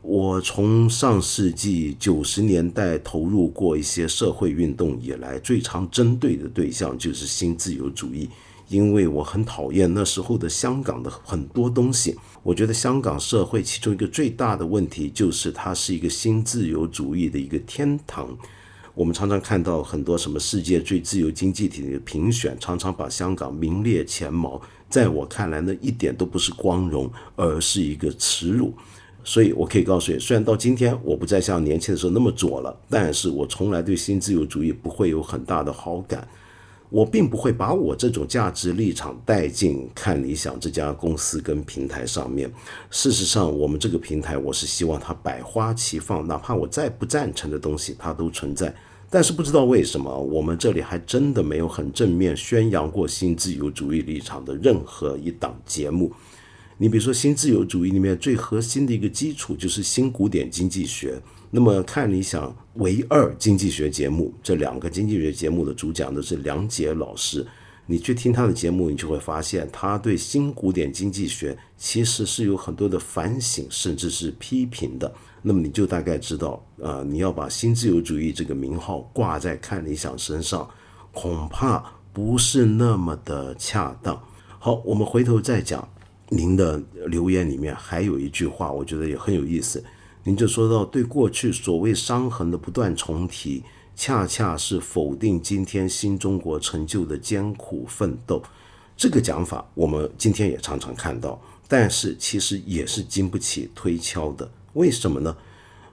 [0.00, 8.28] 我从上世纪九十年代投入过一些社会运动以来，最常针对的对象就是新自由主义，
[8.68, 12.16] 因为我很讨厌那时候的香港的很多东西。
[12.44, 18.34] 我觉得香港社会其中一个最大的问题就是它是一个新自由主义的一个天堂。
[18.94, 24.60] 我们常常看到很多什么世界最自由经济体的评选，常常把香港名列前茅。
[24.88, 28.72] 在我看来，那一点都不是光荣，而是一个耻辱。
[29.28, 36.26] 所以我可以告诉你，虽然到今天我不再像年轻的时候那么左了，但是我从来对新自由主义不会有很大的好感。
[36.88, 42.50] 我并不会把我这种价值立场带进看理想这家公司跟平台上面。
[42.90, 48.74] 事实上，我们这个平台，我是希望它百花齐放，哪怕我再不赞成的东西，它都存在。
[49.10, 56.10] 但是不知道为什么，我们这里还真的没有很正面宣扬过新自由主义立场的任何一档节目。
[56.80, 61.20] 你比如说，新自由主义里面最核心的一个基础就是新古典经济学。
[61.50, 67.44] 那么看理想唯二经济学节目，这两个经济学节目的主讲都是梁杰老师。
[67.84, 75.12] 你去听他的节目，你就会发现他对新古典经济学其实是有很多的反省，甚至是批评的。
[75.42, 80.68] 那么你就大概知道，呃，你要把新自由主义这个名号挂在看理想身上，
[81.12, 84.22] 恐怕不是那么的恰当。
[84.60, 85.88] 好，我们回头再讲。
[86.30, 89.82] 您的留言里面还有一句话，我觉得也很有意思。
[90.24, 93.64] 您就说到，对过去所谓伤痕的不断重提，
[93.96, 98.42] 恰恰是否定今天新中国成就的艰苦奋斗。
[98.94, 104.50] 这个讲法，我们今天也常常看到，但是其实也是经不起推敲的。
[104.74, 105.34] 为什么呢？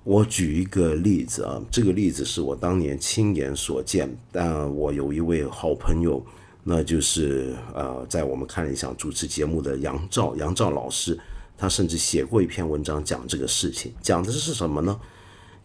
[0.04, 4.14] 我举一个例子啊，这个例子是我当年亲眼所见。
[4.32, 6.26] 但我有一位好朋友。
[6.68, 11.16] 那就是呃，在我们看理想主持节目的杨照，杨照老师，
[11.56, 15.00] 他甚至写过一篇文章讲这个事情，讲的是什么呢？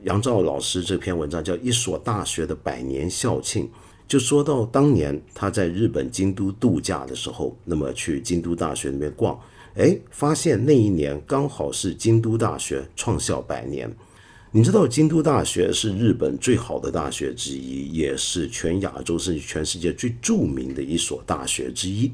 [0.03, 3.65] 杨照老师这篇文章叫《一所大学的百年校庆》，
[4.07, 9.41] 就说到当年他在日本京都度假的时候，那么去京都大学那边逛，
[9.77, 13.91] 哎，发现那一年刚好是京都大学创校百年。
[14.53, 22.13] 你知道京都大学是日本最好的大学之一，也是全亚洲甚至全世界最著名的一所大学之一。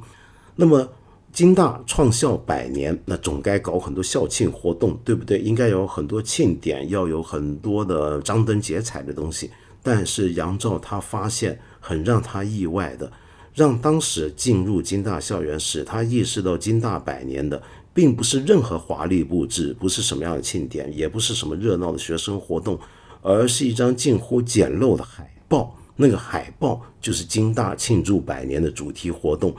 [0.54, 0.86] 那么
[1.32, 5.38] 京大创校百年，那总该搞很多校庆活动，对不对？
[5.38, 9.50] 应该有很多庆典，要有很多的张灯结彩的东西。
[9.82, 13.10] 但是杨照他发现很让他意外的，
[13.54, 17.62] 让当时进入京大校园使他意识到京大百年的。
[17.96, 22.78] 并不是任何华丽布置，不是什么样的庆典，也不是什么热闹的学生活动，
[23.22, 25.74] 而是一张近乎简陋的海报。
[25.96, 29.56] 那个海报就是京大庆祝百年的主题活动，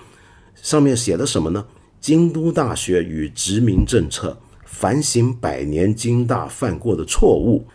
[0.54, 1.66] 上面写的什么呢？
[2.00, 7.66] 京都大学与殖民政策，反省百年京大犯过的错误。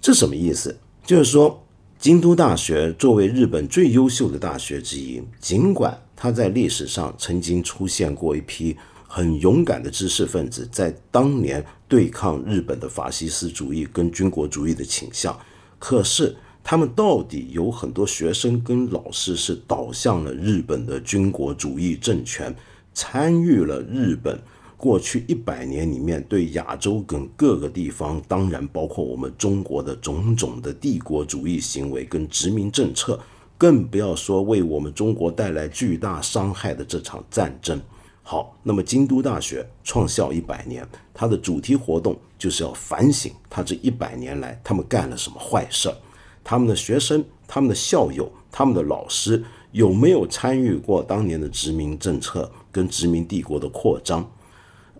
[0.00, 0.74] 这什么意思？
[1.04, 1.62] 就是说，
[1.98, 8.74] 京都大学作为日本最优秀的大学之一，尽管它在历史上曾经出现过一批。
[9.12, 15.36] 很勇敢的知识分子在当年对抗日本的法西斯主义跟军国主义的倾向，
[15.80, 22.54] 可是他们到底有很多学生跟老师是倒向了日本的军国主义政权，
[22.94, 24.40] 参与了日本
[24.76, 33.18] 过去一百年里面对亚洲跟各个地方，当然包括我们中国的种种的帝国主义行为跟殖民政策，
[33.58, 37.82] 更不要说为我们中国带来巨大伤害的这场战争。
[38.22, 45.96] 好，那么京都大学创校一百年，它的主题活动就是要反省他这一百年来他们干了什么坏事儿，
[46.44, 49.42] 他们的学生、他们的校友、他们的老师
[49.72, 54.30] 有没有参与过当年的殖民政策跟殖民帝国的扩张？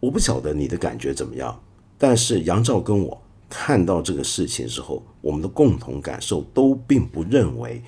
[0.01, 1.61] 我不晓得你的感觉怎么样，
[1.99, 7.81] 但是杨照跟我看到这个事情之后，我们的共同感受都并不认为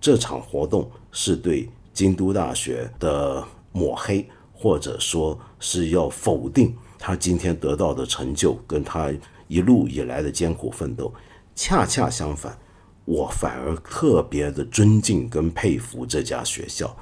[0.00, 3.42] 这场活动是对京都大学的
[3.72, 4.28] 抹黑。
[4.60, 9.10] 或者说是要否定他今天得到的成就，跟他
[9.48, 11.10] 一路以来的艰苦奋斗。
[11.56, 12.58] 恰恰相反，
[13.06, 16.94] 我反而特别的尊敬跟佩服这家学校，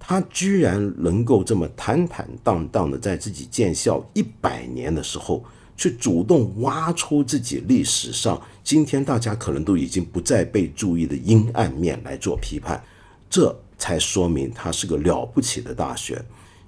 [0.00, 5.44] 他居然能够这么坦坦荡荡的在自己建校一百年的时候，
[5.76, 12.82] 去主动挖出自己历史上今天大家可能都已经不再被注意的阴暗面来做批判，
[13.30, 16.20] 这才说明他是个了不起的大学。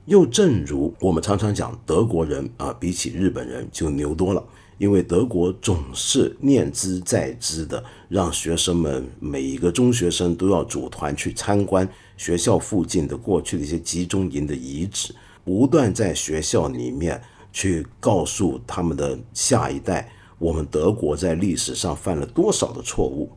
[0.08, 4.42] 又正如我们常常讲，德国人啊，比起日本人就牛多了，
[4.78, 11.86] 因为德国总是念之在之的，让学生们每一个中学生都要组团去参观
[12.16, 17.20] 学校附近的过去的一些集中营的遗址，不断在学校里面
[17.52, 23.30] 去告诉他们的下一代，我们德国在历史上犯了多少的错误。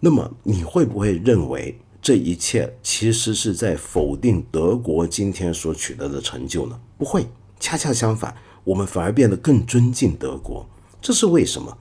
[0.00, 1.74] 那么你会不会认为？
[2.04, 6.78] 这一切其实是在否定德国今天所取得的成就呢？
[6.98, 7.26] 不会，
[7.58, 10.68] 恰恰相反，我们反而变得更尊敬德国。
[11.00, 11.74] 这是为什么？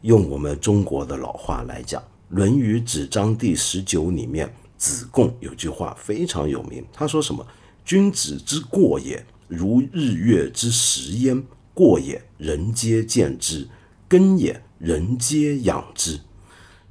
[0.00, 2.00] 用我们中国的老话来讲，
[2.30, 7.46] 《论语·子章》第十九里面，子贡有句话非常有名，他说什么？
[7.84, 11.44] 君子之过也，如日月之食焉。
[11.74, 13.68] 过也，人皆见之；
[14.08, 16.18] 根也，人皆养之。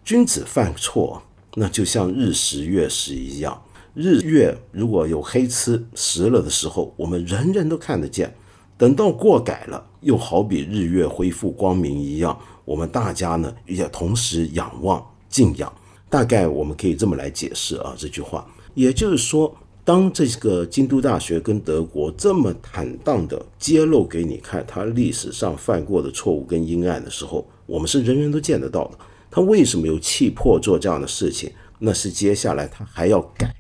[0.06, 1.24] 君子犯错。
[1.60, 3.60] 那就像日食月食一样，
[3.96, 8.30] 日月如果有黑吃食了的时候，我们人人都看得见；
[8.78, 15.74] 等到过改了，又好比日月恢复光明一样，我们大家呢也同时仰望敬仰。
[16.12, 19.52] 大概我们可以这么来解释啊这句话，也就是说，
[19.84, 29.00] 当这个京都大学跟德国这么坦荡的揭露给你看他历史上犯过的错误跟阴暗的时候，我们是人人都见得到的。
[29.38, 31.52] 他为什么有气魄做这样的事情？
[31.78, 33.54] 那是接下来他还要改，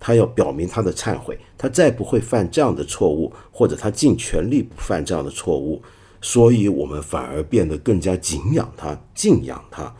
[0.00, 5.82] 他要表明他的忏悔，他再不会犯这样的错误，或者他尽全力不犯这样的错误。
[6.22, 9.94] 所以，我们反而变得更加敬仰他、敬仰他。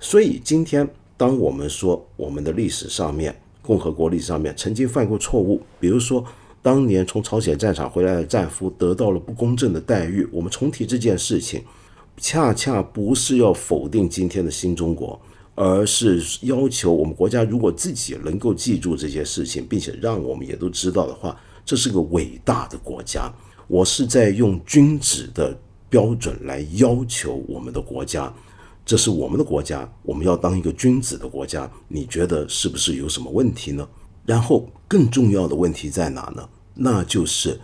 [0.00, 6.24] 所以，今天当我们说我们的历史上面，共和国历史上面曾经犯过错误，比如说
[6.60, 11.62] 当年从朝鲜战场回来的战俘得到了不公正的待遇，我们重提这件事情。
[12.18, 15.20] 恰恰不是要否定今天的新中国，
[15.54, 23.30] 而是要求我们国家如果自己能够记住这些事情，并且让我们也都知道的话，这是个伟大的国家。
[23.68, 25.54] 我是在用君子的
[25.90, 28.32] 标准来要求我们的国家，
[28.84, 31.70] 这是我们的国家，我们要当一个君子的国家。
[31.86, 33.86] 你觉得是不是有什么问题呢？
[34.24, 36.48] 然后更重要的问题在哪呢？
[36.74, 37.60] 那就是。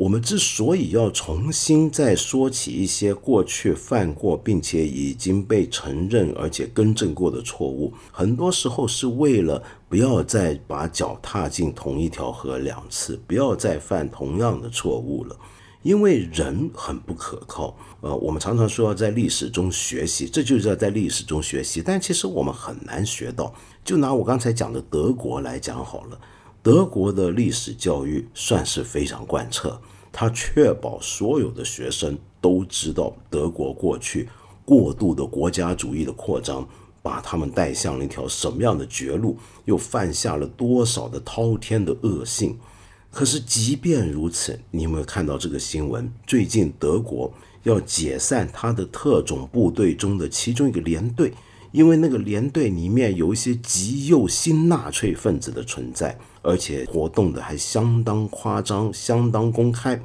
[0.00, 15.36] 我们之所以要重新再说起一些过去犯过并且已经被承认而且更正过的错误，很多时候是为了不要再把脚踏进同一条河两次，不要再犯同样的错误了。
[15.82, 23.52] 因为人很不可靠，呃，我们常常说要在历史中学习，这就是要在历史中学习，但其实我们很难学到。
[23.84, 26.18] 就拿我刚才讲的德国来讲好了。
[26.62, 29.80] 德国的历史教育算是非常贯彻，
[30.12, 34.28] 他确保所有的学生都知道德国过去
[34.64, 36.68] 过度的国家主义的扩张，
[37.02, 42.58] 把他们带向了一条什么样的绝路，又犯下了多少的滔天的恶性。
[43.10, 46.12] 可是，即便如此，你有没有看到这个新闻？
[46.26, 47.32] 最近德国
[47.64, 51.32] 要解散他的特种部队中的其中一个连队，
[51.72, 56.18] 因为那个连队里面有一些极右新纳粹分子的存在。
[56.42, 60.02] 而且活动的还相当夸张，相当公开。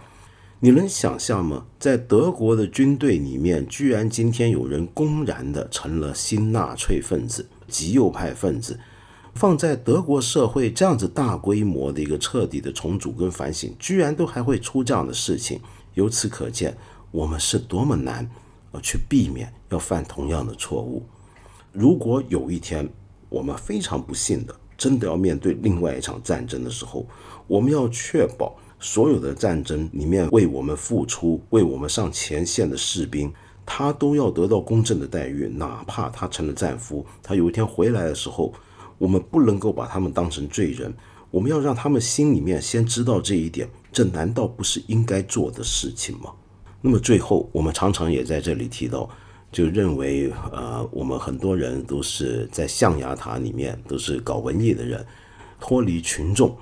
[0.60, 1.66] 你能想象吗？
[1.80, 8.78] 在德国的军队里面，居然今天有人公然的成了新纳粹分子、极右派分子。
[9.34, 15.62] 放在德国社会这样子大规模的一个彻底的重组跟反省，居然都还会出这样的事情。
[15.94, 16.76] 由此可见，
[17.12, 18.30] 我们是多么难
[18.72, 21.06] 呃去避免要犯同样的错误。
[21.76, 22.88] 如果有一天
[23.28, 27.06] 我们非常不幸的，真的要面对另外一场战争的时候，
[27.48, 33.30] 我们要确保所有的战争里面为我们付出、为我们上前线的士兵，
[33.66, 38.54] 他都要得到公正的待遇，哪怕他成了战俘，他有一天回来的时候，
[38.98, 40.94] 我们不能够把他们当成罪人，
[41.30, 46.32] 我们要让他们心里面先知道这一点，这难道不是应该做的事情吗？
[46.80, 49.10] 那么最后，我们常常也在这里提到。
[49.56, 55.06] 就认为，呃，我们很多人都是在象牙塔里面，都是搞文艺的人，
[55.62, 56.58] 脱离群众。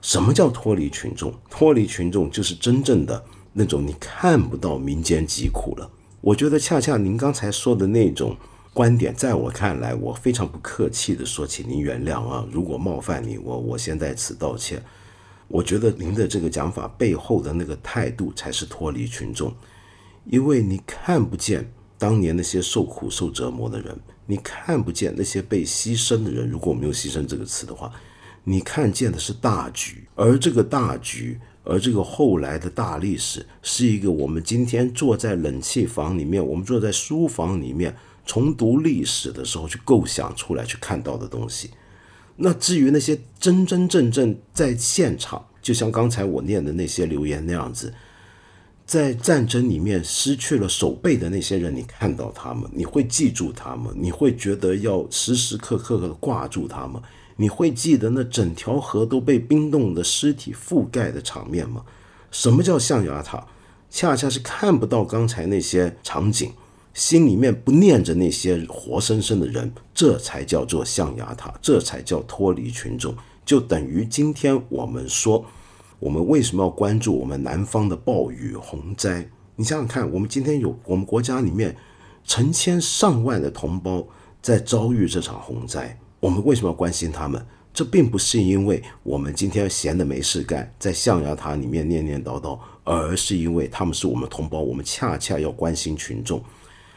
[0.00, 1.32] 什么叫脱离群众？
[1.48, 5.88] 脱离群众就是真正的那种你看不到民间疾苦了。
[6.20, 8.36] 我觉得恰恰您刚才说的那种
[8.72, 14.82] 观点，在我看来，我非常不客气的说，请您原谅啊，如果冒犯你，我我先在此道歉。
[15.46, 19.54] 我觉得您的这个讲法背后的那个态度才是脱离群众，
[20.24, 21.70] 因为你看不见。
[22.04, 26.46] 当年那些受苦受折磨的人，你看不见那些被牺牲的人。
[26.46, 27.90] 如果没有“牺牲”这个词的话，
[28.44, 37.96] 你看见的是大局，而这个大局而这个后来的大历史，是一个我们今天坐在冷气房里面，我们坐在书房里面
[38.26, 41.70] 重读历史的时候去构想出来、去看到的东西。
[42.36, 47.94] 那至于那些真真正正在现场，就像刚才我念的那些留言那样子。
[48.86, 57.00] 在战争里面失去了手背的那些人，你看到他们，你会记住他们，你会觉得要时时刻刻的挂住他们，
[57.36, 61.82] 你会记得那整条河都被冰冻的尸体覆盖的场面吗？
[62.30, 63.46] 什么叫象牙塔？
[63.90, 66.52] 恰恰是看不到刚才那些场景，
[66.92, 73.16] 心里面不念着那些活生生的人，这才叫做象牙塔，这才叫脱离群众，
[73.46, 75.46] 就等于今天我们说。
[75.98, 79.28] 我们为什么要关注我们南方的暴雨洪灾？
[79.56, 81.76] 你想想看，我们今天有我们国家里面
[82.24, 84.06] 成千上万的同胞
[84.42, 87.44] 在遭遇这场洪灾，我们为什么要关心他们？
[87.72, 96.42] 这并不是因为我们今天闲的没事干，在象牙塔里面念念叨叨，而是因为他们是我们同胞，我们恰恰要关心群众。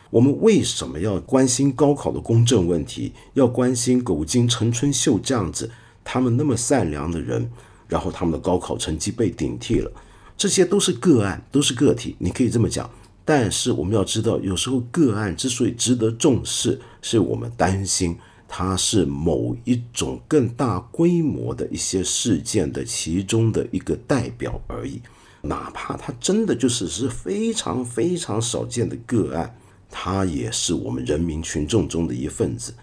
[0.09, 3.13] 我们为什么要关心高考的公正问题？
[3.33, 5.71] 要关心狗精陈春秀这样子，
[6.03, 7.49] 他们那么善良的人？
[7.87, 9.91] 然后他们的高考成绩被顶替了，
[10.37, 12.89] 这些都是个案，都是个体，你可以这么讲。
[13.23, 18.17] 但是我们要知道，有时候个案之所以值得重视，是我们担心
[18.47, 25.01] 它是某一种更大规模的一些事件的其中的一个代表而已。
[25.41, 29.57] 哪怕它真的就是是非常非常少见的个案，
[29.91, 32.73] 它也是我们人民群众中的一份子。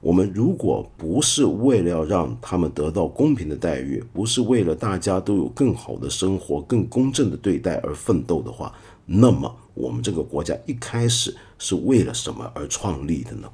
[0.00, 8.72] 我们如果不是为了要让他们得到公平的待遇，不是为了大家都有更好的生活、更公正的对待而奋斗的话，
[9.04, 13.48] 那么我们这个国家一开始是为了什么而创立的呢？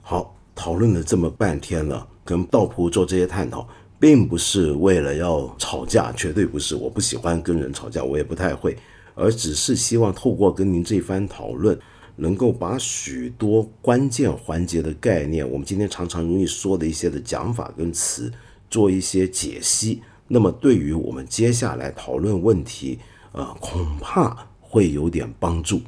[0.00, 3.68] 好，讨论了这么半天了，跟道普做这些探讨，
[4.00, 6.74] 并不是为了要吵架，绝对不是。
[6.74, 8.76] 我不喜欢跟人吵架，我也不太会，
[9.14, 11.78] 而只是希望透过跟您这番讨论。
[12.16, 18.32] 能够把许多关键环节的概念，我们今天常常容易说的一些的讲法跟词，
[18.70, 20.02] 做一些解析。
[20.28, 22.98] 那么，对于我们接下来讨论问题，
[23.32, 25.80] 呃，恐怕会有点帮助。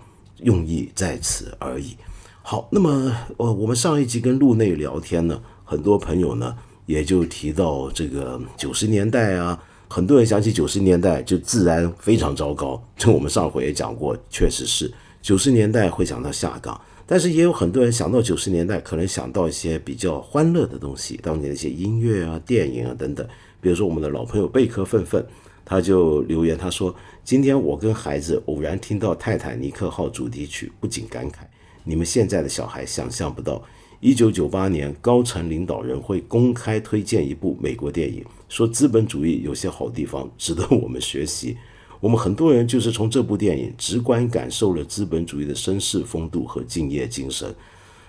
[0.42, 1.96] 用意在此而已。
[2.42, 2.90] 好，那么，
[3.38, 6.54] 呃，我们上一集跟路内聊天呢，很多朋友呢
[6.84, 9.58] 也就提到这个九十年代啊，
[9.88, 12.78] 很多人想起九十年代就自然非常糟糕。
[12.98, 14.92] 这我们上回也讲过，确实是。
[15.26, 23.26] 九十年代会想到下岗，但是也有很多人想到九十年代，可能想到一些比较欢乐的东西，当年的一些音乐啊、电影啊等等。
[23.60, 25.26] 比如说我们的老朋友贝壳愤愤，
[25.64, 26.94] 他就留言他说
[27.26, 31.38] ：“今天我跟孩子偶然听到《泰坦尼克号》主题曲，不禁感慨，
[31.82, 33.60] 你们现在的小孩想象不到，
[33.98, 41.56] 一九九八年高层领导人会公开推荐一部美国电影，说资本主义有些好地方值得我们学习。”
[42.01, 47.55] 我们很多人就是从这部电影直观感受了资本主义的绅士风度和敬业精神。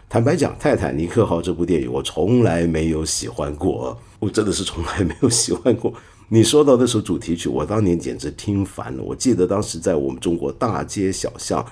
[0.10, 5.94] 坦白讲，《泰坦尼克号》这部电影我从来没有喜欢过，我真的是从来没有喜欢过。
[6.30, 9.04] 你说到那首主题曲，我当年简直听烦了。
[9.04, 11.66] 我记得当时在我们中国大街小巷，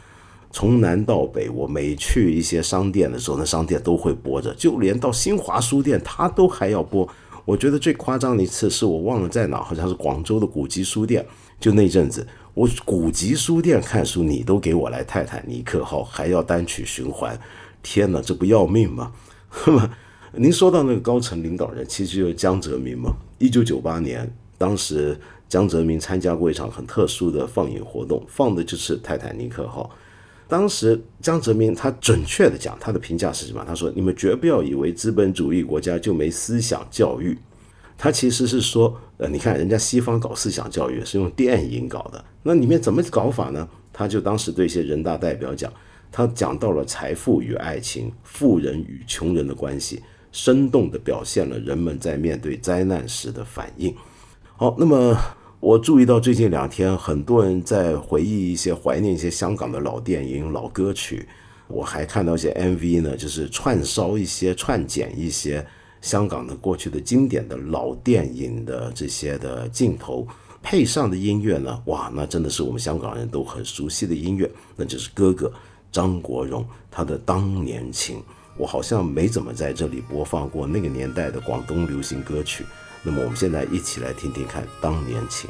[0.51, 7.07] 从南到北，我每去一些商店的时候，那商店都会播着，就连到新华书店，它都还要播。
[7.43, 11.26] 我觉得最夸张的一次是我忘了在哪，好像是广州的古籍书店。
[11.66, 17.36] 就那阵子，我古籍书店看书，你都给我来泰坦尼克号，还要单曲循环，
[17.82, 19.11] 天哪，这不要命吗？
[20.34, 23.16] 您说到那个高层领导人，其实就是江泽民嘛。
[23.39, 29.89] 一九九八年，当时江泽民参加过一场很特殊的放映活动，放的就是泰坦尼克号。
[30.47, 33.66] 当时江泽民他准确的讲，他的评价是什么？
[33.68, 37.36] 他说：“你们绝不要以为资本主义国家就没思想教育。”
[37.97, 43.66] 他其实是说，呃，你看人家西方搞思想教育是用电影搞的，那里面怎么搞法呢？
[43.93, 45.72] 他就当时对一些人大代表讲，
[46.11, 50.03] 他讲到了财富与爱情、富人与穷人的关系，
[50.34, 53.95] 生动地表现了人们在面对灾难时的反应。
[54.57, 55.18] 好，那么
[55.61, 61.26] 我注意到最近两天很多人在回忆一些、怀念一些香港的老电影、老歌曲，
[61.70, 65.66] 我还看到一些 MV 呢，就是串烧一些、串剪一些。
[66.06, 70.28] 香港的过去的经典的老电影的这些的镜头
[70.62, 75.51] 配上的音乐呢，哇，那真的是我们香港人都很熟悉的音乐，那就是哥哥
[75.91, 78.20] 张国荣他的《当年情》。
[78.56, 82.64] 我好像没怎么在这里播放过那个年代的广东流行歌曲，
[83.01, 85.49] 那么我们现在一起来听听看《当年情》。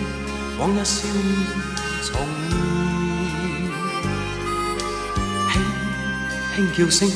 [0.61, 1.25] 往日笑面
[2.03, 2.13] 重
[5.49, 5.51] 现，
[6.53, 7.09] 轻轻叫声，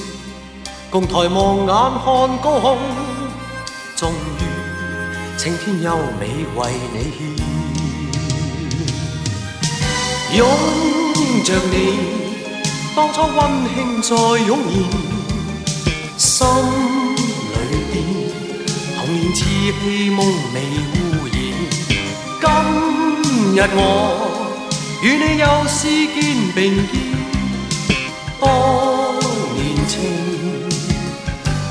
[0.89, 2.03] 共抬望眼看
[2.41, 2.75] 高空，
[3.95, 4.41] 终于
[5.37, 6.23] 青天优美
[6.55, 7.19] 为你献，
[10.37, 10.41] 拥
[11.43, 11.75] 着你。
[12.95, 13.37] 当初温
[13.75, 14.73] 馨再涌现，
[16.17, 16.47] 心
[17.53, 17.55] 里
[17.93, 17.93] 边
[18.97, 19.37] 童年稚
[19.83, 21.04] 气梦未污染。
[21.04, 21.04] 今
[23.55, 23.79] 日我
[25.01, 26.19] 与你又是肩
[26.53, 26.93] 并肩，
[28.41, 28.43] 当
[29.55, 29.93] 年情，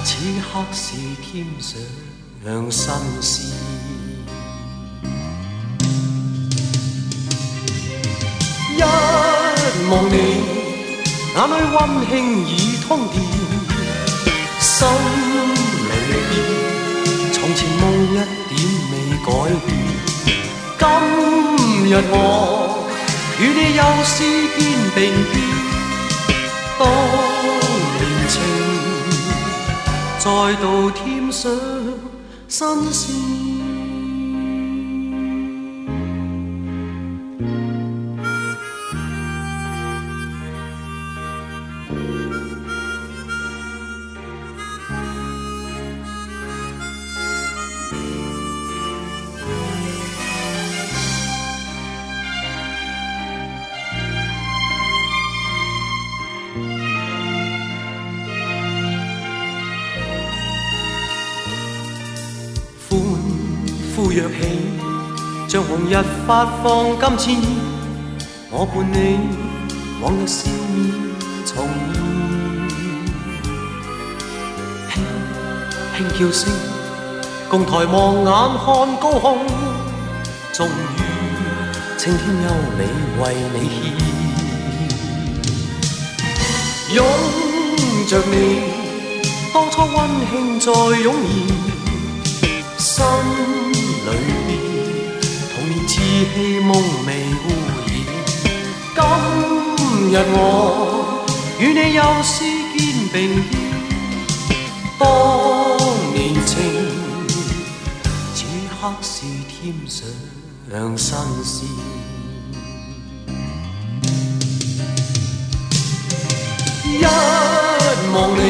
[0.03, 0.09] 此
[0.41, 1.45] 刻是添
[2.70, 3.53] 上新鲜。
[8.76, 8.80] 一
[9.91, 10.16] 望你。
[11.37, 11.76] 眼里温
[12.09, 12.12] 馨
[12.47, 12.51] 已
[12.87, 13.14] 通电，
[14.59, 14.89] 心
[15.85, 15.91] 里
[16.30, 16.32] 边
[17.30, 18.51] 从前梦一点
[18.91, 18.93] 未
[19.26, 19.28] 改
[19.66, 19.84] 变。
[21.87, 22.80] 今日我
[23.39, 24.16] 与你又是
[24.57, 24.59] 肩
[24.95, 24.99] 并
[25.30, 25.35] 肩，
[26.78, 26.82] 当
[28.01, 28.32] 年情
[30.18, 30.24] 再
[30.62, 31.45] 度添上
[32.49, 33.54] 新鲜。
[65.75, 65.93] 像红日
[66.25, 66.62] 发放
[67.16, 67.43] 金箭，
[68.49, 69.18] 我伴你
[70.01, 70.79] 往日笑面
[71.45, 71.53] 重
[74.89, 74.95] 现，轻
[75.97, 76.43] 轻叫声，
[77.51, 78.31] 共抬望眼
[78.64, 78.64] 看
[79.01, 79.27] 高空，
[80.53, 80.70] 终于
[81.99, 82.49] 青天优
[82.79, 82.81] 美
[83.20, 83.22] 为
[83.53, 83.57] 你
[86.89, 86.99] 献，拥
[88.07, 88.33] 着你，
[89.53, 89.97] 当初温
[90.31, 90.70] 馨再
[91.01, 91.12] 涌
[92.39, 92.43] 现，
[92.79, 93.05] 心。
[94.05, 94.09] 里
[95.95, 96.75] 边童年稚气梦
[97.07, 97.09] 未
[97.45, 97.47] 污
[97.87, 97.91] 染，
[98.95, 98.99] 今
[100.11, 100.39] 日我
[101.61, 102.35] 与你又是
[102.77, 102.79] 肩
[103.13, 103.15] 并
[104.49, 104.51] 肩，
[104.99, 105.03] 当
[106.13, 106.53] 年情，
[108.35, 108.39] 此
[108.81, 109.13] 刻是
[109.49, 111.69] 添上新鲜。
[116.85, 117.05] 一
[118.13, 118.41] 望你，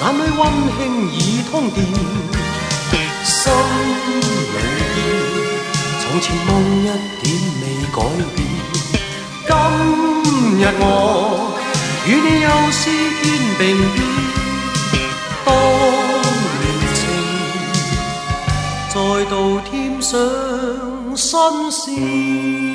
[0.00, 0.40] 眼里温
[0.76, 0.78] 馨
[1.12, 1.14] 已
[1.50, 1.76] 通电。
[3.24, 4.56] 心里
[4.94, 4.96] 边，
[6.14, 7.26] 从前梦一点
[7.60, 7.98] 未改
[8.36, 8.38] 变。
[9.48, 9.52] 今
[10.60, 10.82] 日我
[12.06, 12.82] 与你又诗
[13.20, 13.24] 肩
[13.58, 13.60] 并
[13.96, 13.98] 肩，
[15.44, 15.48] 当
[16.60, 16.62] 年
[16.94, 16.96] 情
[18.90, 18.94] 再
[19.28, 19.34] 度
[19.68, 20.06] 添上
[21.16, 21.26] 新
[21.72, 22.73] 鲜。